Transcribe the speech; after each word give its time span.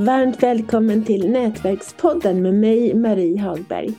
Varmt 0.00 0.42
välkommen 0.42 1.04
till 1.04 1.30
Nätverkspodden 1.30 2.42
med 2.42 2.54
mig 2.54 2.94
Marie 2.94 3.40
Hagberg. 3.40 3.94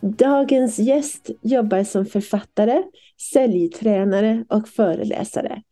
Dagens 0.00 0.78
gäst 0.78 1.30
jobbar 1.40 1.84
som 1.84 2.06
författare, 2.06 2.82
säljtränare 3.32 4.44
och 4.48 4.68
föreläsare. 4.68 5.62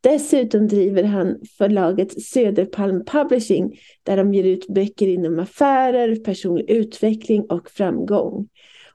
Dessutom 0.00 0.68
driver 0.68 1.02
han 1.02 1.36
förlaget 1.58 2.22
Söderpalm 2.22 3.04
Publishing 3.04 3.78
där 4.02 4.16
de 4.16 4.34
ger 4.34 4.44
ut 4.44 4.66
böcker 4.68 5.08
inom 5.08 5.38
affärer, 5.38 6.16
personlig 6.16 6.70
utveckling 6.70 7.44
och 7.48 7.70
framgång. 7.70 8.48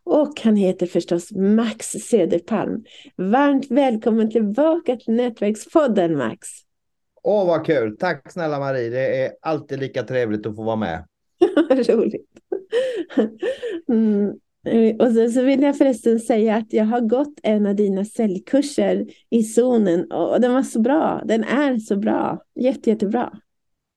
Och 0.04 0.42
han 0.44 0.56
heter 0.56 0.86
förstås 0.88 1.32
Max 1.32 1.86
Söderpalm. 1.92 2.84
Varmt 3.16 3.72
välkommen 3.72 4.32
tillbaka 4.32 4.96
till 4.96 5.14
Nätverkspodden 5.14 6.18
Max. 6.18 6.48
Åh, 7.24 7.48
vad 7.48 7.66
kul! 7.66 7.98
Tack 7.98 8.32
snälla 8.32 8.60
Marie. 8.60 8.90
Det 8.90 9.26
är 9.26 9.32
alltid 9.42 9.80
lika 9.80 10.04
trevligt 10.04 10.46
att 10.46 10.56
få 10.56 10.64
vara 10.64 10.76
med. 10.76 11.06
Roligt. 11.90 12.26
Mm. 13.90 14.34
Och 15.00 15.12
så, 15.12 15.30
så 15.30 15.44
vill 15.44 15.62
jag 15.62 15.78
förresten 15.78 16.20
säga 16.20 16.56
att 16.56 16.74
jag 16.74 16.86
har 16.86 17.02
gått 17.02 17.40
en 17.44 17.66
av 17.66 17.76
dina 17.76 18.06
säljkurser 18.06 19.06
i 19.30 19.44
zonen 19.44 20.12
och 20.12 20.42
den 20.42 20.54
var 20.54 20.64
så 20.64 20.80
bra. 20.80 21.22
Den 21.26 21.44
är 21.44 21.78
så 21.78 21.96
bra. 21.96 22.44
Jätte, 22.56 22.90
jättebra. 22.90 23.34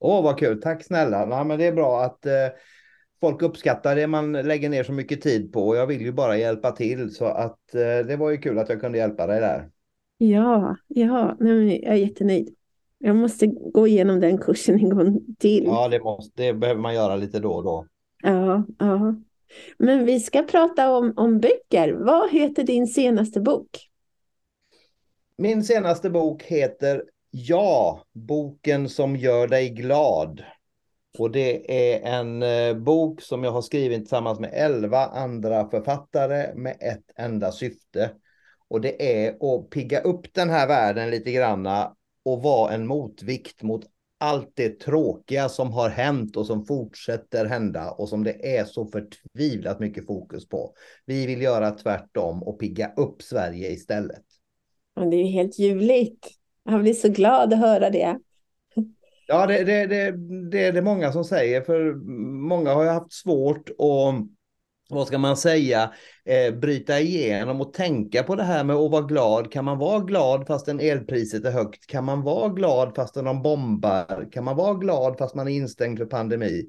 Åh, 0.00 0.22
vad 0.22 0.38
kul. 0.38 0.60
Tack 0.62 0.84
snälla. 0.84 1.26
Ja, 1.30 1.44
men 1.44 1.58
det 1.58 1.66
är 1.66 1.72
bra 1.72 2.02
att 2.02 2.26
eh, 2.26 2.32
folk 3.20 3.42
uppskattar 3.42 3.96
det 3.96 4.06
man 4.06 4.32
lägger 4.32 4.68
ner 4.68 4.82
så 4.82 4.92
mycket 4.92 5.20
tid 5.20 5.52
på. 5.52 5.68
Och 5.68 5.76
jag 5.76 5.86
vill 5.86 6.00
ju 6.00 6.12
bara 6.12 6.36
hjälpa 6.36 6.72
till 6.72 7.14
så 7.14 7.24
att 7.24 7.74
eh, 7.74 8.06
det 8.06 8.16
var 8.16 8.30
ju 8.30 8.36
kul 8.36 8.58
att 8.58 8.68
jag 8.68 8.80
kunde 8.80 8.98
hjälpa 8.98 9.26
dig 9.26 9.40
där. 9.40 9.70
Ja, 10.18 10.76
ja, 10.88 11.36
nej, 11.40 11.82
jag 11.84 11.92
är 11.92 11.98
jättenöjd. 11.98 12.54
Jag 13.06 13.16
måste 13.16 13.46
gå 13.46 13.86
igenom 13.86 14.20
den 14.20 14.38
kursen 14.38 14.74
en 14.74 14.88
gång 14.88 15.20
till. 15.38 15.64
Ja, 15.64 15.88
det, 15.88 16.00
måste, 16.00 16.42
det 16.42 16.54
behöver 16.54 16.80
man 16.80 16.94
göra 16.94 17.16
lite 17.16 17.38
då 17.38 17.52
och 17.52 17.64
då. 17.64 17.86
Ja, 18.22 18.64
ja. 18.78 19.14
Men 19.78 20.04
vi 20.04 20.20
ska 20.20 20.42
prata 20.42 20.96
om, 20.96 21.12
om 21.16 21.40
böcker. 21.40 21.92
Vad 21.92 22.30
heter 22.30 22.64
din 22.64 22.86
senaste 22.86 23.40
bok? 23.40 23.68
Min 25.36 25.64
senaste 25.64 26.10
bok 26.10 26.42
heter 26.42 27.04
Ja, 27.30 28.04
boken 28.12 28.88
som 28.88 29.16
gör 29.16 29.48
dig 29.48 29.68
glad. 29.68 30.42
Och 31.18 31.30
det 31.30 31.72
är 31.94 32.18
en 32.18 32.42
eh, 32.42 32.74
bok 32.74 33.20
som 33.20 33.44
jag 33.44 33.50
har 33.50 33.62
skrivit 33.62 33.98
tillsammans 33.98 34.40
med 34.40 34.50
elva 34.54 35.06
andra 35.06 35.70
författare 35.70 36.54
med 36.54 36.76
ett 36.80 37.10
enda 37.16 37.52
syfte. 37.52 38.10
Och 38.68 38.80
det 38.80 39.24
är 39.24 39.28
att 39.30 39.70
pigga 39.70 40.00
upp 40.00 40.34
den 40.34 40.50
här 40.50 40.68
världen 40.68 41.10
lite 41.10 41.32
granna 41.32 41.94
och 42.24 42.42
vara 42.42 42.72
en 42.72 42.86
motvikt 42.86 43.62
mot 43.62 43.84
allt 44.18 44.52
det 44.54 44.80
tråkiga 44.80 45.48
som 45.48 45.72
har 45.72 45.88
hänt 45.88 46.36
och 46.36 46.46
som 46.46 46.64
fortsätter 46.64 47.46
hända 47.46 47.90
och 47.90 48.08
som 48.08 48.24
det 48.24 48.56
är 48.56 48.64
så 48.64 48.86
förtvivlat 48.86 49.80
mycket 49.80 50.06
fokus 50.06 50.48
på. 50.48 50.74
Vi 51.06 51.26
vill 51.26 51.42
göra 51.42 51.70
tvärtom 51.70 52.42
och 52.42 52.60
pigga 52.60 52.92
upp 52.96 53.22
Sverige 53.22 53.70
istället. 53.70 54.24
Och 54.96 55.10
det 55.10 55.16
är 55.16 55.26
helt 55.26 55.58
ljuvligt. 55.58 56.28
Jag 56.64 56.80
blir 56.80 56.94
så 56.94 57.08
glad 57.08 57.52
att 57.52 57.58
höra 57.58 57.90
det. 57.90 58.18
Ja, 59.26 59.46
det, 59.46 59.64
det, 59.64 59.86
det, 59.86 60.10
det 60.50 60.64
är 60.64 60.72
det 60.72 60.82
många 60.82 61.12
som 61.12 61.24
säger, 61.24 61.62
för 61.62 61.94
många 62.48 62.74
har 62.74 62.82
ju 62.82 62.88
haft 62.88 63.12
svårt 63.12 63.70
att 63.70 64.14
vad 64.90 65.06
ska 65.06 65.18
man 65.18 65.36
säga, 65.36 65.92
eh, 66.24 66.54
bryta 66.54 67.00
igenom 67.00 67.60
och 67.60 67.72
tänka 67.72 68.22
på 68.22 68.36
det 68.36 68.42
här 68.42 68.64
med 68.64 68.76
att 68.76 68.90
vara 68.90 69.02
glad. 69.02 69.52
Kan 69.52 69.64
man 69.64 69.78
vara 69.78 70.00
glad 70.00 70.46
fastän 70.46 70.80
elpriset 70.80 71.44
är 71.44 71.50
högt? 71.50 71.86
Kan 71.86 72.04
man 72.04 72.22
vara 72.22 72.48
glad 72.48 72.94
fastän 72.94 73.24
de 73.24 73.42
bombar? 73.42 74.32
Kan 74.32 74.44
man 74.44 74.56
vara 74.56 74.74
glad 74.74 75.18
fast 75.18 75.34
man 75.34 75.48
är 75.48 75.52
instängd 75.52 75.98
för 75.98 76.06
pandemi? 76.06 76.68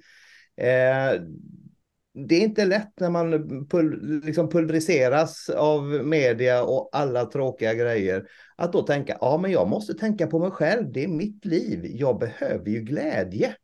Eh, 0.57 1.22
det 2.16 2.35
är 2.35 2.41
inte 2.41 2.66
lätt 2.66 3.00
när 3.00 3.09
man 3.09 3.31
pul 3.67 4.22
liksom 4.25 4.50
pulveriseras 4.50 5.50
av 5.50 5.84
media 5.84 6.63
och 6.63 6.89
alla 6.91 7.25
tråkiga 7.25 7.73
grejer. 7.73 8.28
Att 8.56 8.73
då 8.73 8.81
tänka, 8.81 9.18
ja 9.22 9.38
men 9.38 9.51
jag 9.51 9.68
måste 9.68 9.94
tänka 9.94 10.28
på 10.28 10.39
mig 10.39 10.51
själv, 10.51 10.91
det 10.91 11.03
är 11.03 11.07
mitt 11.07 11.45
liv, 11.45 11.81
jag 11.84 12.19
behöver 12.19 12.69
ju 12.69 12.79
glädje. 12.79 13.56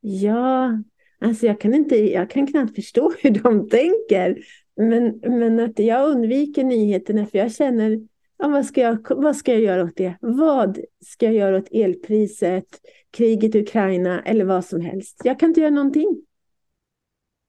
Ja, 0.00 0.82
Alltså 1.20 1.46
jag 1.46 1.60
kan, 1.60 1.74
inte, 1.74 1.96
jag 1.96 2.30
kan 2.30 2.46
knappt 2.46 2.74
förstå 2.74 3.12
hur 3.22 3.30
de 3.30 3.68
tänker. 3.68 4.38
Men, 4.76 5.20
men 5.22 5.60
att 5.60 5.78
jag 5.78 6.10
undviker 6.10 6.64
nyheterna 6.64 7.26
för 7.26 7.38
jag 7.38 7.52
känner, 7.52 8.00
ja, 8.38 8.48
vad, 8.48 8.66
ska 8.66 8.80
jag, 8.80 9.06
vad 9.08 9.36
ska 9.36 9.52
jag 9.52 9.60
göra 9.60 9.84
åt 9.84 9.96
det? 9.96 10.14
Vad 10.20 10.78
ska 11.04 11.26
jag 11.26 11.34
göra 11.34 11.56
åt 11.56 11.68
elpriset, 11.72 12.66
kriget 13.10 13.54
i 13.54 13.60
Ukraina 13.60 14.22
eller 14.22 14.44
vad 14.44 14.64
som 14.64 14.80
helst? 14.80 15.20
Jag 15.24 15.40
kan 15.40 15.48
inte 15.48 15.60
göra 15.60 15.70
någonting. 15.70 16.22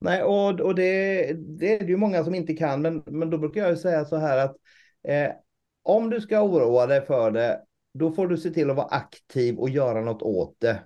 Nej, 0.02 0.24
och, 0.24 0.60
och 0.60 0.76
det, 0.76 1.34
det 1.34 1.76
är 1.76 1.80
det 1.80 1.86
ju 1.86 1.98
många 1.98 2.24
som 2.24 2.36
inte 2.36 2.54
kan, 2.54 2.82
men, 2.82 3.04
men 3.06 3.30
då 3.30 3.38
brukar 3.38 3.68
jag 3.68 3.80
säga 3.80 4.06
så 4.06 4.16
här 4.16 4.38
att 4.38 4.56
eh, 5.08 5.32
om 5.84 6.10
du 6.10 6.22
ska 6.22 6.42
oroa 6.42 6.88
dig 6.88 7.06
för 7.06 7.32
det, 7.32 7.62
då 7.94 8.12
får 8.12 8.28
du 8.28 8.38
se 8.38 8.50
till 8.50 8.70
att 8.70 8.76
vara 8.76 8.88
aktiv 8.88 9.58
och 9.58 9.70
göra 9.70 10.02
något 10.02 10.22
åt 10.22 10.56
det. 10.60 10.84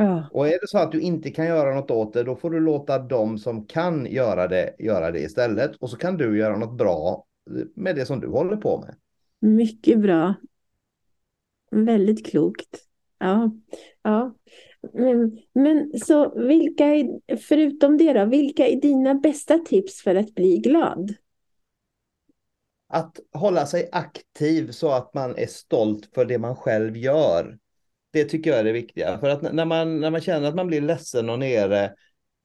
Ja. 0.00 0.28
Och 0.32 0.48
är 0.48 0.60
det 0.60 0.68
så 0.68 0.78
att 0.78 0.92
du 0.92 1.00
inte 1.00 1.30
kan 1.30 1.46
göra 1.46 1.74
något 1.74 1.90
åt 1.90 2.12
det, 2.12 2.22
då 2.22 2.36
får 2.36 2.50
du 2.50 2.60
låta 2.60 2.98
de 2.98 3.38
som 3.38 3.66
kan 3.66 4.06
göra 4.06 4.48
det 4.48 4.74
göra 4.78 5.10
det 5.10 5.20
istället. 5.20 5.76
Och 5.76 5.90
så 5.90 5.96
kan 5.96 6.16
du 6.16 6.38
göra 6.38 6.56
något 6.56 6.78
bra 6.78 7.26
med 7.74 7.96
det 7.96 8.06
som 8.06 8.20
du 8.20 8.28
håller 8.28 8.56
på 8.56 8.80
med. 8.80 8.94
Mycket 9.40 10.00
bra. 10.00 10.34
Väldigt 11.70 12.26
klokt. 12.26 12.78
Ja, 13.18 13.52
ja. 14.02 14.34
Men, 14.92 15.38
men 15.52 15.92
så 15.98 16.38
vilka, 16.38 16.84
förutom 17.48 17.98
det 17.98 18.12
då, 18.12 18.24
vilka 18.24 18.66
är 18.66 18.80
dina 18.80 19.14
bästa 19.14 19.58
tips 19.58 20.02
för 20.02 20.14
att 20.14 20.34
bli 20.34 20.58
glad? 20.58 21.14
Att 22.88 23.20
hålla 23.32 23.66
sig 23.66 23.88
aktiv 23.92 24.70
så 24.70 24.90
att 24.90 25.14
man 25.14 25.36
är 25.36 25.46
stolt 25.46 26.08
för 26.14 26.24
det 26.24 26.38
man 26.38 26.56
själv 26.56 26.96
gör. 26.96 27.58
Det 28.10 28.24
tycker 28.24 28.50
jag 28.50 28.58
är 28.58 28.64
det 28.64 28.72
viktiga. 28.72 29.18
För 29.18 29.28
att 29.28 29.52
när 29.52 29.64
man, 29.64 30.00
när 30.00 30.10
man 30.10 30.20
känner 30.20 30.48
att 30.48 30.54
man 30.54 30.66
blir 30.66 30.80
ledsen 30.80 31.30
och 31.30 31.38
nere, 31.38 31.94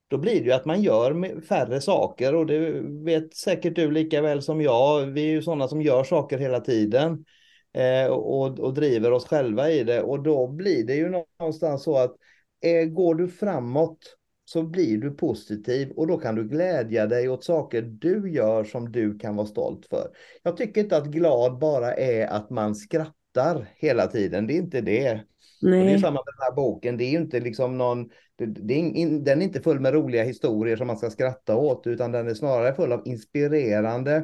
då 0.07 0.17
blir 0.17 0.39
det 0.39 0.45
ju 0.45 0.51
att 0.51 0.65
man 0.65 0.81
gör 0.81 1.41
färre 1.41 1.81
saker. 1.81 2.35
Och 2.35 2.45
det 2.45 2.81
vet 3.05 3.35
säkert 3.35 3.75
du 3.75 3.91
lika 3.91 4.21
väl 4.21 4.41
som 4.41 4.61
jag. 4.61 5.05
Vi 5.05 5.21
är 5.21 5.31
ju 5.31 5.41
sådana 5.41 5.67
som 5.67 5.81
gör 5.81 6.03
saker 6.03 6.37
hela 6.37 6.59
tiden. 6.59 7.25
Eh, 7.73 8.11
och, 8.11 8.59
och 8.59 8.73
driver 8.73 9.11
oss 9.11 9.27
själva 9.27 9.69
i 9.69 9.83
det. 9.83 10.01
Och 10.01 10.23
då 10.23 10.47
blir 10.47 10.83
det 10.83 10.95
ju 10.95 11.09
någonstans 11.09 11.83
så 11.83 11.97
att 11.97 12.15
eh, 12.61 12.85
går 12.85 13.15
du 13.15 13.27
framåt 13.27 14.17
så 14.45 14.63
blir 14.63 14.97
du 14.97 15.11
positiv 15.11 15.91
och 15.91 16.07
då 16.07 16.17
kan 16.17 16.35
du 16.35 16.47
glädja 16.47 17.05
dig 17.05 17.29
åt 17.29 17.43
saker 17.43 17.81
du 17.81 18.31
gör 18.31 18.63
som 18.63 18.91
du 18.91 19.17
kan 19.19 19.35
vara 19.35 19.47
stolt 19.47 19.85
för. 19.85 20.09
Jag 20.43 20.57
tycker 20.57 20.81
inte 20.81 20.97
att 20.97 21.07
glad 21.07 21.59
bara 21.59 21.93
är 21.93 22.27
att 22.27 22.49
man 22.49 22.75
skrattar 22.75 23.69
hela 23.75 24.07
tiden. 24.07 24.47
Det 24.47 24.53
är 24.53 24.57
inte 24.57 24.81
det. 24.81 25.21
Nej. 25.63 25.85
Det 25.85 25.91
är 25.91 25.97
samma 25.97 26.19
med 26.25 26.33
den 26.37 26.43
här 26.43 26.55
boken. 26.55 26.97
Det 26.97 27.03
är 27.03 27.19
inte 27.19 27.39
liksom 27.39 27.77
någon, 27.77 28.09
det, 28.35 28.45
det 28.45 28.73
är 28.73 28.77
in, 28.77 29.23
den 29.23 29.41
är 29.41 29.45
inte 29.45 29.61
full 29.61 29.79
med 29.79 29.93
roliga 29.93 30.23
historier 30.23 30.77
som 30.77 30.87
man 30.87 30.97
ska 30.97 31.09
skratta 31.09 31.55
åt, 31.55 31.87
utan 31.87 32.11
den 32.11 32.27
är 32.27 32.33
snarare 32.33 32.75
full 32.75 32.91
av 32.91 33.01
inspirerande 33.05 34.15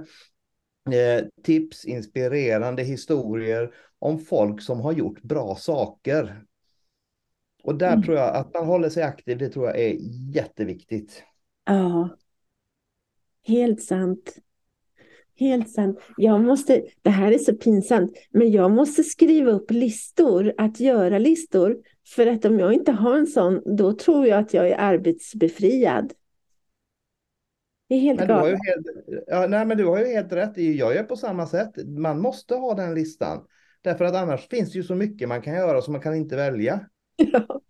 eh, 0.91 1.25
tips, 1.43 1.85
inspirerande 1.85 2.83
historier 2.83 3.73
om 3.99 4.19
folk 4.19 4.61
som 4.61 4.79
har 4.79 4.91
gjort 4.91 5.21
bra 5.21 5.55
saker. 5.55 6.43
Och 7.63 7.75
där 7.75 7.93
mm. 7.93 8.03
tror 8.03 8.17
jag 8.17 8.35
att 8.35 8.53
man 8.53 8.65
håller 8.65 8.89
sig 8.89 9.03
aktiv, 9.03 9.37
det 9.37 9.49
tror 9.49 9.65
jag 9.65 9.79
är 9.79 9.95
jätteviktigt. 10.35 11.23
Ja, 11.65 12.09
helt 13.47 13.83
sant. 13.83 14.35
Helt 15.39 15.69
sant. 15.69 15.99
Jag 16.17 16.41
måste, 16.41 16.83
det 17.01 17.09
här 17.09 17.31
är 17.31 17.37
så 17.37 17.53
pinsamt, 17.53 18.11
men 18.31 18.51
jag 18.51 18.71
måste 18.71 19.03
skriva 19.03 19.51
upp 19.51 19.71
listor, 19.71 20.53
att 20.57 20.79
göra-listor. 20.79 21.77
För 22.15 22.27
att 22.27 22.45
om 22.45 22.59
jag 22.59 22.73
inte 22.73 22.91
har 22.91 23.17
en 23.17 23.27
sån, 23.27 23.77
då 23.77 23.93
tror 23.93 24.27
jag 24.27 24.39
att 24.39 24.53
jag 24.53 24.69
är 24.69 24.77
arbetsbefriad. 24.77 26.13
Det 27.89 27.95
är 27.95 27.99
helt 27.99 28.27
galet. 28.27 28.59
Ja, 29.27 29.47
nej, 29.49 29.65
men 29.65 29.77
du 29.77 29.85
har 29.85 29.99
ju 29.99 30.05
helt 30.05 30.31
rätt. 30.31 30.57
Jag 30.57 30.95
gör 30.95 31.03
på 31.03 31.15
samma 31.15 31.47
sätt. 31.47 31.87
Man 31.87 32.19
måste 32.19 32.55
ha 32.55 32.73
den 32.73 32.93
listan. 32.93 33.45
Därför 33.81 34.05
att 34.05 34.15
annars 34.15 34.47
finns 34.47 34.71
det 34.71 34.77
ju 34.77 34.83
så 34.83 34.95
mycket 34.95 35.29
man 35.29 35.41
kan 35.41 35.53
göra 35.53 35.81
som 35.81 35.91
man 35.91 36.01
kan 36.01 36.15
inte 36.15 36.35
välja. 36.35 36.79
Ja. 37.15 37.61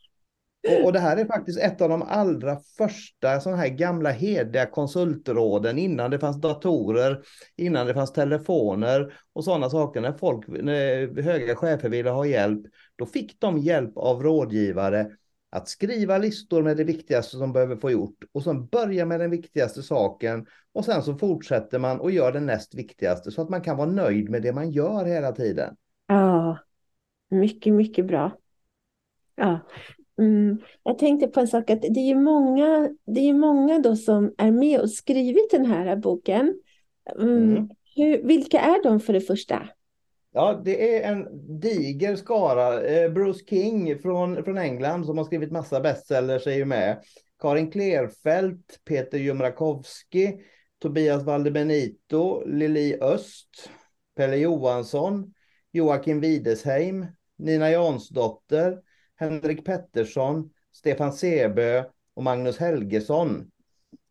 Och, 0.67 0.85
och, 0.85 0.93
det 0.93 0.99
här 0.99 1.17
är 1.17 1.25
faktiskt 1.25 1.59
ett 1.59 1.81
av 1.81 1.89
de 1.89 2.01
allra 2.01 2.57
första 2.77 3.39
sådana 3.39 3.61
här 3.61 3.69
gamla 3.69 4.09
hediga 4.09 4.65
konsultråden 4.65 5.77
innan 5.77 6.11
det 6.11 6.19
fanns 6.19 6.41
datorer, 6.41 7.21
innan 7.55 7.87
det 7.87 7.93
fanns 7.93 8.13
telefoner 8.13 9.13
och 9.33 9.43
sådana 9.43 9.69
saker. 9.69 10.01
När 10.01 10.13
folk, 10.13 10.47
när 10.47 11.21
höga 11.21 11.55
chefer 11.55 11.89
ville 11.89 12.09
ha 12.09 12.25
hjälp, 12.25 12.61
då 12.95 13.05
fick 13.05 13.39
de 13.39 13.57
hjälp 13.57 13.97
av 13.97 14.23
rådgivare 14.23 15.07
att 15.49 15.69
skriva 15.69 16.17
listor 16.17 16.63
med 16.63 16.77
det 16.77 16.83
viktigaste 16.83 17.37
som 17.37 17.53
behöver 17.53 17.75
få 17.75 17.91
gjort 17.91 18.23
och 18.31 18.43
sen 18.43 18.67
börja 18.67 19.05
med 19.05 19.19
den 19.19 19.31
viktigaste 19.31 19.83
saken 19.83 20.45
och 20.73 20.85
sen 20.85 21.03
så 21.03 21.15
fortsätter 21.15 21.79
man 21.79 21.99
och 21.99 22.11
gör 22.11 22.31
det 22.31 22.39
näst 22.39 22.75
viktigaste 22.75 23.31
så 23.31 23.41
att 23.41 23.49
man 23.49 23.61
kan 23.61 23.77
vara 23.77 23.89
nöjd 23.89 24.29
med 24.29 24.41
det 24.41 24.53
man 24.53 24.71
gör 24.71 25.05
hela 25.05 25.31
tiden. 25.31 25.75
Ja, 26.07 26.57
mycket, 27.29 27.73
mycket 27.73 28.05
bra. 28.05 28.31
Ja, 29.35 29.59
Mm. 30.19 30.57
Jag 30.83 30.97
tänkte 30.97 31.27
på 31.27 31.39
en 31.39 31.47
sak, 31.47 31.69
att 31.69 31.81
det 31.81 32.11
är 32.11 32.15
många, 32.15 32.89
det 33.05 33.29
är 33.29 33.33
många 33.33 33.79
då 33.79 33.95
som 33.95 34.33
är 34.37 34.51
med 34.51 34.79
och 34.79 34.91
skrivit 34.91 35.51
den 35.51 35.65
här 35.65 35.95
boken. 35.95 36.61
Mm. 37.19 37.51
Mm. 37.51 37.69
Hur, 37.95 38.23
vilka 38.23 38.59
är 38.59 38.83
de 38.83 38.99
för 38.99 39.13
det 39.13 39.21
första? 39.21 39.69
Ja, 40.31 40.61
det 40.65 40.95
är 40.95 41.11
en 41.11 41.27
diger 41.59 42.15
skara. 42.15 42.81
Eh, 42.81 43.11
Bruce 43.11 43.45
King 43.49 43.99
från, 43.99 44.43
från 44.43 44.57
England 44.57 45.05
som 45.05 45.17
har 45.17 45.25
skrivit 45.25 45.51
massa 45.51 45.79
bestsellers 45.79 46.47
är 46.47 46.55
ju 46.55 46.65
med. 46.65 47.03
Karin 47.39 47.71
Klerfelt, 47.71 48.79
Peter 48.85 49.17
Jumrakowski, 49.17 50.33
Tobias 50.81 51.23
Valdebenito, 51.23 52.43
Lili 52.45 52.97
Öst, 53.01 53.69
Pelle 54.15 54.37
Johansson, 54.37 55.33
Joakim 55.71 56.21
Widesheim, 56.21 57.05
Nina 57.37 57.71
Jansdotter, 57.71 58.77
Henrik 59.19 59.65
Pettersson, 59.65 60.49
Stefan 60.71 61.13
Sebö 61.13 61.83
och 62.13 62.23
Magnus 62.23 62.57
Helgesson. 62.57 63.51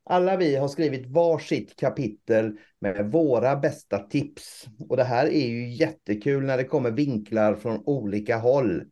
Alla 0.05 0.37
vi 0.37 0.57
har 0.57 0.69
skrivit 0.69 1.07
varsitt 1.07 1.77
kapitel 1.77 2.57
med 2.79 3.11
våra 3.13 3.57
bästa 3.57 3.99
tips. 3.99 4.67
Och 4.89 4.97
det 4.97 5.05
här 5.05 5.27
är 5.27 5.47
ju 5.47 5.69
jättekul 5.69 6.45
när 6.45 6.57
det 6.57 6.65
kommer 6.65 6.91
vinklar 6.91 7.55
från 7.55 7.83
olika 7.87 8.37
håll. 8.37 8.85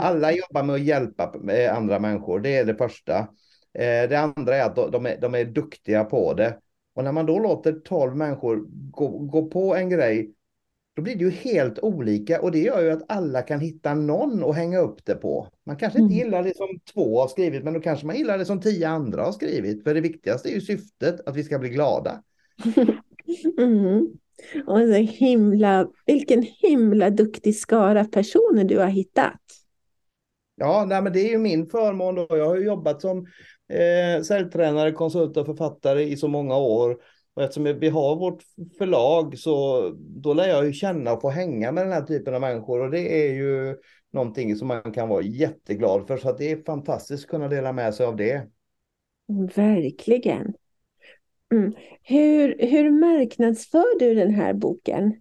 Alla 0.00 0.32
jobbar 0.32 0.62
med 0.62 0.74
att 0.74 0.82
hjälpa 0.82 1.32
andra 1.70 1.98
människor, 1.98 2.40
det 2.40 2.56
är 2.56 2.64
det 2.64 2.74
första. 2.74 3.18
Eh, 3.74 4.08
det 4.08 4.16
andra 4.16 4.56
är 4.56 4.64
att 4.64 4.92
de 4.92 5.06
är, 5.06 5.20
de 5.20 5.34
är 5.34 5.44
duktiga 5.44 6.04
på 6.04 6.34
det. 6.34 6.58
Och 6.94 7.04
när 7.04 7.12
man 7.12 7.26
då 7.26 7.38
låter 7.38 7.72
tolv 7.72 8.16
människor 8.16 8.64
gå, 8.90 9.08
gå 9.08 9.46
på 9.46 9.74
en 9.74 9.90
grej 9.90 10.34
då 10.94 11.02
blir 11.02 11.16
det 11.16 11.24
ju 11.24 11.30
helt 11.30 11.78
olika 11.78 12.40
och 12.40 12.52
det 12.52 12.58
gör 12.58 12.82
ju 12.82 12.90
att 12.90 13.04
alla 13.08 13.42
kan 13.42 13.60
hitta 13.60 13.94
någon 13.94 14.44
att 14.44 14.56
hänga 14.56 14.78
upp 14.78 15.04
det 15.04 15.14
på. 15.14 15.48
Man 15.66 15.76
kanske 15.76 15.98
inte 15.98 16.14
mm. 16.14 16.24
gillar 16.24 16.42
det 16.42 16.56
som 16.56 16.78
två 16.94 17.20
har 17.20 17.28
skrivit, 17.28 17.64
men 17.64 17.74
då 17.74 17.80
kanske 17.80 18.06
man 18.06 18.16
gillar 18.16 18.38
det 18.38 18.44
som 18.44 18.60
tio 18.60 18.88
andra 18.88 19.24
har 19.24 19.32
skrivit. 19.32 19.84
För 19.84 19.94
det 19.94 20.00
viktigaste 20.00 20.48
är 20.48 20.52
ju 20.52 20.60
syftet, 20.60 21.20
att 21.26 21.36
vi 21.36 21.44
ska 21.44 21.58
bli 21.58 21.68
glada. 21.68 22.22
Mm. 23.58 24.06
Och 24.66 24.78
så 24.78 24.94
himla, 24.94 25.88
vilken 26.06 26.42
himla 26.42 27.10
duktig 27.10 27.56
skara 27.56 28.04
personer 28.04 28.64
du 28.64 28.78
har 28.78 28.86
hittat. 28.86 29.40
Ja, 30.56 30.84
nej, 30.88 31.02
men 31.02 31.12
det 31.12 31.20
är 31.20 31.30
ju 31.30 31.38
min 31.38 31.66
förmån. 31.66 32.14
Då. 32.14 32.26
Jag 32.30 32.48
har 32.48 32.56
jobbat 32.56 33.00
som 33.00 33.26
eh, 33.68 34.22
säljtränare, 34.22 34.92
konsult 34.92 35.36
och 35.36 35.46
författare 35.46 36.02
i 36.02 36.16
så 36.16 36.28
många 36.28 36.56
år. 36.56 36.96
Och 37.34 37.42
eftersom 37.42 37.64
vi 37.64 37.88
har 37.88 38.16
vårt 38.16 38.42
förlag 38.78 39.38
så 39.38 39.88
då 39.98 40.34
lär 40.34 40.48
jag 40.48 40.66
ju 40.66 40.72
känna 40.72 41.12
och 41.12 41.20
få 41.20 41.30
hänga 41.30 41.72
med 41.72 41.84
den 41.84 41.92
här 41.92 42.02
typen 42.02 42.34
av 42.34 42.40
människor 42.40 42.80
och 42.80 42.90
det 42.90 43.28
är 43.28 43.34
ju 43.34 43.76
någonting 44.12 44.56
som 44.56 44.68
man 44.68 44.92
kan 44.92 45.08
vara 45.08 45.22
jätteglad 45.22 46.06
för. 46.06 46.16
Så 46.16 46.28
att 46.28 46.38
det 46.38 46.52
är 46.52 46.64
fantastiskt 46.64 47.24
att 47.24 47.30
kunna 47.30 47.48
dela 47.48 47.72
med 47.72 47.94
sig 47.94 48.06
av 48.06 48.16
det. 48.16 48.46
Verkligen. 49.54 50.54
Mm. 51.52 51.72
Hur, 52.02 52.56
hur 52.58 52.90
marknadsför 52.90 53.98
du 53.98 54.14
den 54.14 54.34
här 54.34 54.52
boken? 54.52 55.12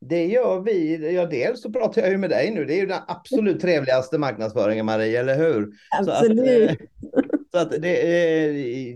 Det 0.00 0.26
gör 0.26 0.60
vi. 0.60 1.12
Ja, 1.14 1.26
dels 1.26 1.62
så 1.62 1.72
pratar 1.72 2.02
jag 2.02 2.10
ju 2.10 2.18
med 2.18 2.30
dig 2.30 2.50
nu. 2.50 2.64
Det 2.64 2.74
är 2.74 2.80
ju 2.80 2.86
den 2.86 3.00
absolut 3.08 3.60
trevligaste 3.60 4.18
marknadsföringen, 4.18 4.86
Marie, 4.86 5.20
eller 5.20 5.36
hur? 5.36 5.68
Absolut. 5.98 6.70
Att, 6.70 6.78
så 7.52 7.58
att 7.58 7.82
det, 7.82 8.02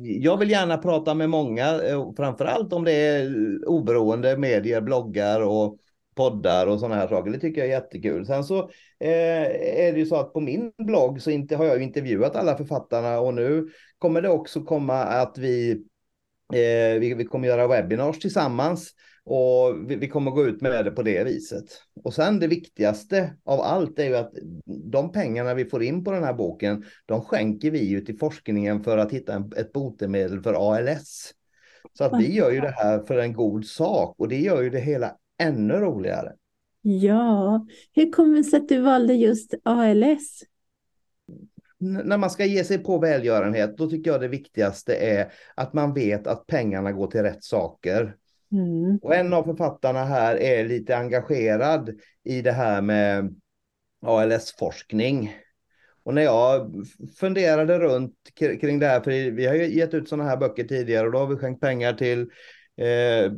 jag 0.02 0.36
vill 0.36 0.50
gärna 0.50 0.78
prata 0.78 1.14
med 1.14 1.30
många, 1.30 1.82
eh, 1.82 2.12
framförallt 2.16 2.72
om 2.72 2.84
det 2.84 2.92
är 2.92 3.28
oberoende 3.68 4.36
medier, 4.36 4.80
bloggar 4.80 5.40
och 5.40 5.78
poddar 6.14 6.66
och 6.66 6.80
sådana 6.80 6.94
här 6.94 7.08
saker. 7.08 7.30
Det 7.30 7.38
tycker 7.38 7.60
jag 7.60 7.68
är 7.68 7.72
jättekul. 7.72 8.26
Sen 8.26 8.44
så 8.44 8.58
eh, 9.00 9.46
är 9.86 9.92
det 9.92 9.98
ju 9.98 10.06
så 10.06 10.16
att 10.16 10.32
på 10.32 10.40
min 10.40 10.72
blogg 10.78 11.22
så 11.22 11.30
inte, 11.30 11.56
har 11.56 11.64
jag 11.64 11.82
intervjuat 11.82 12.36
alla 12.36 12.56
författarna 12.56 13.20
och 13.20 13.34
nu 13.34 13.68
kommer 13.98 14.22
det 14.22 14.28
också 14.28 14.62
komma 14.62 15.02
att 15.04 15.38
vi, 15.38 15.70
eh, 16.52 17.00
vi, 17.00 17.14
vi 17.14 17.24
kommer 17.24 17.48
göra 17.48 17.66
webinars 17.66 18.18
tillsammans 18.18 18.92
och 19.26 19.90
vi, 19.90 19.96
vi, 19.96 20.08
kommer 20.08 20.30
gå 20.30 20.46
ut 20.46 20.60
med 20.60 20.84
det 20.84 20.90
på 20.90 21.02
det 21.02 21.24
viset. 21.24 21.64
Och 22.04 22.14
sen 22.14 22.38
det 22.38 22.46
viktigaste 22.46 23.36
av 23.44 23.60
allt 23.60 23.98
är 23.98 24.04
ju 24.04 24.16
att 24.16 24.32
de 24.66 25.12
pengarna 25.12 25.54
vi 25.54 25.64
får 25.64 25.82
in 25.82 26.04
på 26.04 26.10
den 26.10 26.24
här 26.24 26.34
boken, 26.34 26.84
de 27.06 27.20
skänker 27.20 27.70
vi 27.70 27.84
ju 27.84 28.00
till 28.00 28.18
forskningen 28.18 28.84
för 28.84 28.98
att 28.98 29.12
hitta 29.12 29.34
en, 29.34 29.52
ett 29.56 29.72
botemedel 29.72 30.42
för 30.42 30.72
ALS. 30.72 31.32
Så 31.98 32.04
att 32.04 32.20
vi 32.20 32.34
gör 32.34 32.50
ju 32.50 32.60
det 32.60 32.74
här 32.76 32.98
för 32.98 33.18
en 33.18 33.32
god 33.32 33.66
sak 33.66 34.14
och 34.18 34.28
det 34.28 34.40
gör 34.40 34.62
ju 34.62 34.70
det 34.70 34.80
hela 34.80 35.16
ännu 35.38 35.74
roligare. 35.74 36.32
Ja, 36.82 37.66
hur 37.92 38.12
kommer 38.12 38.36
det 38.36 38.44
sig 38.44 38.60
att 38.60 38.68
du 38.68 38.80
valde 38.80 39.14
just 39.14 39.54
ALS? 39.62 40.42
N 41.80 42.00
när 42.04 42.18
man 42.18 42.30
ska 42.30 42.44
ge 42.44 42.64
sig 42.64 42.78
på 42.78 42.98
välgörenhet, 42.98 43.78
då 43.78 43.90
tycker 43.90 44.10
jag 44.10 44.20
det 44.20 44.28
viktigaste 44.28 44.94
är 44.94 45.32
att 45.54 45.72
man 45.72 45.94
vet 45.94 46.26
att 46.26 46.46
pengarna 46.46 46.92
går 46.92 47.06
till 47.06 47.22
rätt 47.22 47.44
saker. 47.44 48.16
Mm. 48.52 48.98
Och 49.02 49.14
en 49.14 49.32
av 49.32 49.42
författarna 49.42 50.04
här 50.04 50.36
är 50.36 50.64
lite 50.68 50.96
engagerad 50.96 51.90
i 52.24 52.42
det 52.42 52.52
här 52.52 52.82
med 52.82 53.34
ALS-forskning. 54.06 55.36
Och 56.02 56.14
när 56.14 56.22
jag 56.22 56.72
funderade 57.20 57.78
runt 57.78 58.14
kring 58.60 58.78
det 58.78 58.86
här, 58.86 59.00
för 59.00 59.30
vi 59.30 59.46
har 59.46 59.54
ju 59.54 59.78
gett 59.78 59.94
ut 59.94 60.08
sådana 60.08 60.28
här 60.28 60.36
böcker 60.36 60.64
tidigare 60.64 61.06
och 61.06 61.12
då 61.12 61.18
har 61.18 61.26
vi 61.26 61.36
skänkt 61.36 61.60
pengar 61.60 61.92
till 61.92 62.20
eh, 62.76 63.32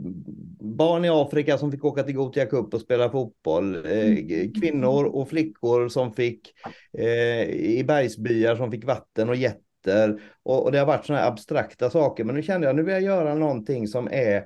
barn 0.60 1.04
i 1.04 1.08
Afrika 1.08 1.58
som 1.58 1.72
fick 1.72 1.84
åka 1.84 2.02
till 2.02 2.14
Gothia 2.14 2.46
Cup 2.46 2.74
och 2.74 2.80
spela 2.80 3.10
fotboll. 3.10 3.74
Eh, 3.74 4.06
mm. 4.06 4.52
kvinnor 4.52 5.04
och 5.04 5.28
flickor 5.28 5.88
som 5.88 6.12
fick 6.12 6.52
eh, 6.98 7.42
i 7.50 7.84
bergsbyar 7.86 8.56
som 8.56 8.70
fick 8.70 8.84
vatten 8.84 9.28
och 9.28 9.36
getter. 9.78 10.22
Och, 10.42 10.64
och 10.64 10.72
det 10.72 10.78
har 10.78 10.86
varit 10.86 11.06
sådana 11.06 11.22
här 11.22 11.30
abstrakta 11.30 11.90
saker. 11.90 12.24
Men 12.24 12.34
nu 12.34 12.42
kände 12.42 12.66
jag 12.66 12.76
nu 12.76 12.82
vill 12.82 12.94
jag 12.94 13.02
göra 13.02 13.34
någonting 13.34 13.88
som 13.88 14.08
är 14.12 14.36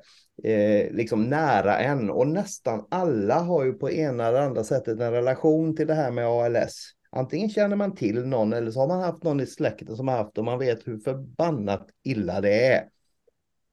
eh, 0.45 0.93
liksom 0.93 1.25
nära 1.25 1.79
en 1.79 2.11
och 2.11 2.27
nästan 2.27 2.87
alla 2.91 3.39
har 3.39 3.65
ju 3.65 3.73
på 3.73 3.91
ena 3.91 4.27
eller 4.27 4.41
andra 4.41 4.65
sättet 4.65 5.01
en 5.01 5.13
relation 5.13 5.77
till 5.77 5.87
det 5.87 5.95
här 5.95 6.11
med 6.11 6.27
ALS. 6.27 6.93
Antingen 7.11 7.51
känner 7.51 7.77
man 7.77 7.95
till 7.95 8.27
någon 8.27 8.53
eller 8.53 8.71
så 8.71 8.81
har 8.81 8.89
man 8.89 9.01
haft 9.01 9.23
någon 9.23 9.41
i 9.41 9.47
släkten 9.47 9.97
som 9.97 10.09
har 10.09 10.17
haft 10.17 10.39
och 10.39 10.45
man 10.45 10.59
vet 10.59 10.89
hur 10.89 10.99
förbannat 10.99 11.89
illa 12.05 12.41
det 12.41 12.67
är. 12.67 12.85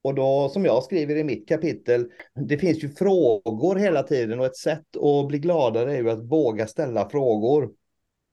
Och 0.01 0.15
då 0.15 0.49
som 0.49 0.65
jag 0.65 0.83
skriver 0.83 1.15
i 1.15 1.23
mitt 1.23 1.47
kapitel, 1.47 2.09
det 2.35 2.57
finns 2.57 2.83
ju 2.83 2.89
frågor 2.89 3.75
hela 3.75 4.03
tiden 4.03 4.39
och 4.39 4.45
ett 4.45 4.57
sätt 4.57 4.97
att 4.97 5.27
bli 5.27 5.39
gladare 5.39 5.93
är 5.93 5.97
ju 5.97 6.09
att 6.09 6.31
våga 6.31 6.67
ställa 6.67 7.09
frågor. 7.09 7.69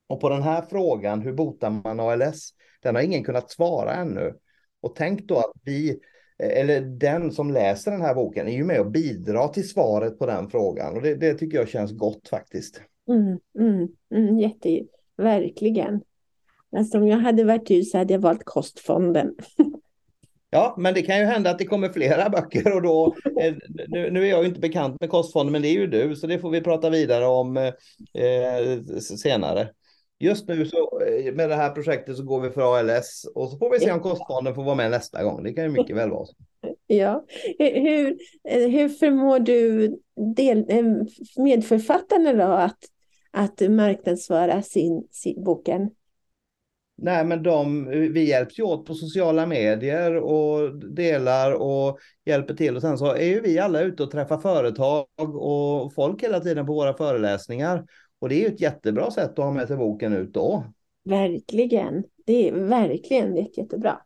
Och 0.09 0.21
på 0.21 0.29
den 0.29 0.43
här 0.43 0.63
frågan, 0.63 1.21
hur 1.21 1.33
botar 1.33 1.71
man 1.71 2.01
ALS? 2.01 2.53
Den 2.87 2.95
har 2.95 3.03
ingen 3.03 3.25
kunnat 3.25 3.51
svara 3.51 3.95
ännu. 3.95 4.35
Och 4.81 4.97
tänk 4.97 5.23
då 5.23 5.39
att 5.39 5.53
vi 5.65 6.01
eller 6.39 6.81
den 6.81 7.33
som 7.33 7.51
läser 7.51 7.91
den 7.91 8.01
här 8.01 8.15
boken 8.15 8.49
är 8.49 8.53
ju 8.53 8.65
med 8.65 8.81
och 8.81 8.91
bidrar 8.91 9.49
till 9.49 9.69
svaret 9.69 10.19
på 10.19 10.27
den 10.27 10.51
frågan. 10.51 10.97
Och 10.97 11.03
det, 11.03 11.15
det 11.15 11.35
tycker 11.35 11.59
jag 11.59 11.69
känns 11.69 11.93
gott 11.93 12.29
faktiskt. 12.29 12.81
Mm, 13.09 13.39
mm, 13.59 13.89
mm, 14.15 14.39
jätte, 14.39 14.83
verkligen. 15.17 16.01
Alltså 16.77 16.99
om 16.99 17.07
jag 17.07 17.19
hade 17.19 17.45
varit 17.45 17.67
du 17.67 17.83
så 17.83 17.99
hade 17.99 18.15
jag 18.15 18.21
valt 18.21 18.45
Kostfonden. 18.45 19.35
Ja, 20.51 20.75
men 20.79 20.95
det 20.95 21.03
kan 21.03 21.19
ju 21.19 21.25
hända 21.25 21.51
att 21.51 21.59
det 21.59 21.67
kommer 21.67 21.89
flera 21.89 22.29
böcker 22.29 22.75
och 22.75 22.83
då, 22.83 23.17
eh, 23.41 23.55
nu, 23.89 24.11
nu 24.11 24.23
är 24.23 24.31
jag 24.31 24.43
ju 24.43 24.49
inte 24.49 24.61
bekant 24.61 25.01
med 25.01 25.11
Kostfonden, 25.11 25.53
men 25.53 25.63
det 25.63 25.69
är 25.69 25.73
ju 25.73 25.87
du, 25.87 26.17
så 26.17 26.27
det 26.27 26.39
får 26.39 26.51
vi 26.51 26.61
prata 26.61 26.91
vidare 26.91 27.27
om 27.27 27.57
eh, 27.57 27.73
senare. 29.01 29.69
Just 30.19 30.49
nu 30.49 30.67
så 30.67 31.01
eh, 31.01 31.35
med 31.35 31.49
det 31.49 31.55
här 31.55 31.71
projektet 31.71 32.17
så 32.17 32.23
går 32.23 32.41
vi 32.41 32.51
för 32.51 32.79
ALS 32.79 33.27
och 33.35 33.51
så 33.51 33.59
får 33.59 33.71
vi 33.71 33.81
se 33.81 33.93
om 33.93 34.01
kostfonden 34.01 34.55
får 34.55 34.65
vara 34.65 34.75
med 34.75 34.91
nästa 34.91 35.25
gång. 35.25 35.43
Det 35.43 35.53
kan 35.53 35.65
ju 35.65 35.71
mycket 35.71 35.97
väl 35.97 36.11
vara 36.11 36.27
så. 36.27 36.35
Ja, 36.89 37.25
hur, 37.59 38.17
hur 38.69 38.89
förmår 38.89 39.39
du 39.39 39.89
del, 40.37 40.67
eh, 40.69 40.85
medförfattarna 41.37 42.33
då 42.33 42.53
att, 42.53 42.79
att 43.31 43.61
marknadsföra 43.71 44.63
sin, 44.63 45.09
sin 45.11 45.45
boken? 45.45 45.91
Nej, 46.99 47.25
men 47.25 47.43
de, 47.43 47.89
vi 47.89 48.29
hjälps 48.29 48.59
ju 48.59 48.63
åt 48.63 48.87
på 48.87 48.95
sociala 48.95 49.47
medier 49.47 50.17
och 50.17 50.79
delar 50.95 51.53
och 51.53 51.99
hjälper 52.25 52.55
till. 52.55 52.77
Och 52.77 52.83
sen 52.83 52.99
så 52.99 53.15
är 53.15 53.27
ju 53.27 53.41
vi 53.41 53.59
alla 53.59 53.81
ute 53.81 54.03
och 54.03 54.11
träffar 54.11 54.39
företag 54.39 55.07
och 55.19 55.95
folk 55.95 56.23
hela 56.23 56.41
tiden 56.41 56.67
på 56.67 56.73
våra 56.73 56.95
föreläsningar. 56.95 57.85
Och 58.19 58.29
det 58.29 58.35
är 58.35 58.41
ju 58.41 58.47
ett 58.47 58.61
jättebra 58.61 59.11
sätt 59.11 59.31
att 59.31 59.45
ha 59.45 59.53
med 59.53 59.69
sig 59.69 59.77
boken 59.77 60.13
ut 60.13 60.33
då. 60.33 60.65
Verkligen. 61.05 62.05
Det 62.27 62.49
är 62.49 62.53
verkligen 62.53 63.37
jätte, 63.37 63.61
jättebra. 63.61 64.01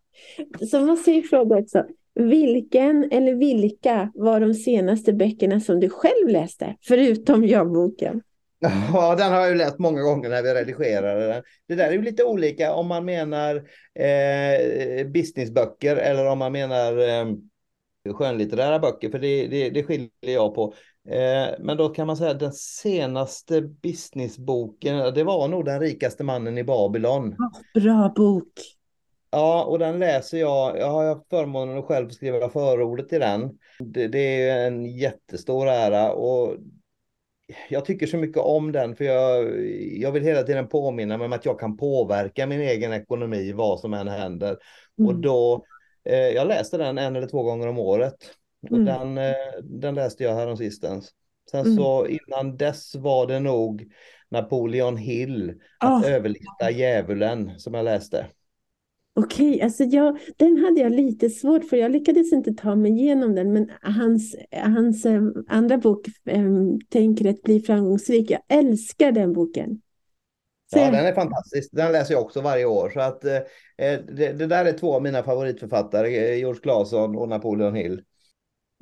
Så 0.71 0.81
måste 0.81 1.11
jag 1.11 1.25
fråga 1.25 1.57
också. 1.59 1.85
Vilken 2.15 3.13
eller 3.13 3.35
vilka 3.35 4.13
var 4.15 4.41
de 4.41 4.55
senaste 4.55 5.13
böckerna 5.13 5.61
som 5.61 5.81
du 5.81 5.91
själv 5.91 6.29
läste? 6.29 6.77
Förutom 6.81 7.45
jag-boken. 7.45 8.23
Ja, 8.93 9.15
den 9.19 9.33
har 9.33 9.41
jag 9.41 9.49
ju 9.49 9.55
läst 9.55 9.79
många 9.79 10.03
gånger 10.03 10.29
när 10.29 10.43
vi 10.43 10.55
redigerade 10.55 11.27
den. 11.27 11.43
Det 11.69 11.75
där 11.75 11.89
är 11.89 11.93
ju 11.93 12.03
lite 12.03 12.25
olika 12.25 12.75
om 12.75 12.87
man 12.87 13.05
menar 13.05 13.57
eh, 13.95 15.07
businessböcker 15.07 15.97
eller 15.97 16.27
om 16.27 16.39
man 16.39 16.53
menar 16.53 16.99
eh, 16.99 17.35
skönlitterära 18.13 18.79
böcker, 18.79 19.11
för 19.11 19.19
det, 19.19 19.47
det, 19.47 19.71
det 19.71 19.83
skiljer 19.83 20.11
jag 20.21 20.55
på. 20.55 20.75
Eh, 21.11 21.55
men 21.59 21.77
då 21.77 21.89
kan 21.89 22.07
man 22.07 22.17
säga 22.17 22.31
att 22.31 22.41
den 22.41 22.53
senaste 22.53 23.61
businessboken, 23.61 25.15
det 25.15 25.25
var 25.25 25.49
nog 25.49 25.65
Den 25.65 25.81
rikaste 25.81 26.25
mannen 26.25 26.59
i 26.59 26.65
Babylon. 26.65 27.37
Bra 27.75 28.13
bok. 28.17 28.53
Ja, 29.31 29.65
och 29.65 29.79
den 29.79 29.99
läser 29.99 30.39
jag. 30.39 30.79
Jag 30.79 30.91
har 30.91 31.05
haft 31.05 31.29
förmånen 31.31 31.79
att 31.79 31.85
själv 31.85 32.09
skriva 32.09 32.49
förordet 32.49 33.09
till 33.09 33.21
den. 33.21 33.59
Det, 33.79 34.09
det 34.09 34.49
är 34.49 34.67
en 34.67 34.87
jättestor 34.87 35.69
ära 35.69 36.13
och 36.13 36.57
jag 37.69 37.85
tycker 37.85 38.07
så 38.07 38.17
mycket 38.17 38.43
om 38.43 38.73
den 38.73 38.97
för 38.97 39.05
jag, 39.05 39.45
jag 39.99 40.13
vill 40.13 40.23
hela 40.23 40.43
tiden 40.43 40.69
påminna 40.69 41.19
mig 41.19 41.25
om 41.25 41.33
att 41.33 41.45
jag 41.45 41.61
kan 41.61 41.77
påverka 41.77 42.47
min 42.47 42.61
egen 42.61 42.93
ekonomi 42.93 43.53
vad 43.53 43.81
som 43.81 43.95
än 43.95 44.09
händer. 44.09 44.57
Mm. 44.99 45.09
Och 45.09 45.21
då, 45.21 45.65
eh, 46.05 46.15
jag 46.29 46.47
läste 46.47 46.77
den 46.77 46.99
en 46.99 47.17
eller 47.17 47.27
två 47.27 47.43
gånger 47.43 47.69
om 47.69 47.79
året. 47.79 48.17
Mm. 48.71 48.85
den, 48.85 49.19
eh, 49.19 49.35
den 49.63 49.95
läste 49.95 50.25
jag 50.25 50.35
häromsistens. 50.35 51.13
Sen 51.51 51.67
mm. 51.67 51.77
så 51.77 52.07
innan 52.07 52.57
dess 52.57 52.95
var 52.95 53.27
det 53.27 53.41
nog 53.41 53.93
Napoleon 54.31 54.97
Hill, 54.97 55.55
Att 55.79 56.05
oh. 56.05 56.11
överlista 56.11 56.71
djävulen, 56.71 57.59
som 57.59 57.75
jag 57.75 57.85
läste. 57.85 58.27
Okej, 59.15 59.51
okay, 59.51 59.61
alltså 59.61 59.85
jag, 59.85 60.19
den 60.37 60.65
hade 60.65 60.81
jag 60.81 60.93
lite 60.93 61.31
svårt 61.31 61.65
för. 61.65 61.77
Jag 61.77 61.91
lyckades 61.91 62.33
inte 62.33 62.53
ta 62.53 62.77
mig 62.77 62.93
igenom 62.93 63.35
den, 63.35 63.53
men 63.53 63.71
hans, 63.83 64.37
hans 64.53 65.07
äm, 65.07 65.29
eh, 65.29 65.57
andra 65.57 65.79
bok, 65.79 66.07
äm, 66.27 66.79
Tänk 66.89 67.21
rätt, 67.21 67.43
bli 67.43 67.61
framgångsrik, 67.61 68.31
jag 68.31 68.41
älskar 68.49 69.13
den 69.13 69.33
boken. 69.33 69.81
Så 70.73 70.79
ja, 70.79 70.91
den 70.91 71.07
är 71.07 71.13
fantastisk. 71.13 71.71
Den 71.73 71.93
läser 71.93 72.15
jag 72.15 72.23
också 72.23 72.41
varje 72.41 72.65
år. 72.65 72.91
Så 72.91 73.01
att, 73.01 73.25
eh, 73.25 73.37
eh 73.79 74.01
det, 74.09 74.33
det, 74.33 74.47
där 74.47 74.65
är 74.65 74.73
två 74.73 74.95
av 74.95 75.03
mina 75.03 75.23
favoritförfattare, 75.23 76.09
eh, 76.09 76.39
George 76.39 76.61
Claesson 76.61 77.17
och 77.17 77.29
Napoleon 77.29 77.75
Hill. 77.75 78.03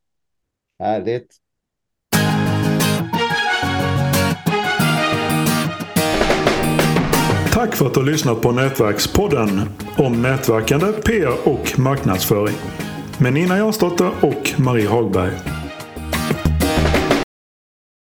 Härligt. 0.78 1.36
Tack 7.52 7.74
för 7.74 7.86
att 7.86 7.94
du 7.94 8.00
har 8.00 8.06
lyssnat 8.06 8.42
på 8.42 8.52
Nätverkspodden 8.52 9.60
om 9.98 10.22
nätverkande, 10.22 10.86
PR 10.92 11.48
och 11.48 11.78
marknadsföring 11.78 12.56
med 13.20 13.32
Nina 13.32 13.58
Jansdotter 13.58 14.10
och 14.22 14.60
Marie 14.60 14.88
Hagberg. 14.88 15.53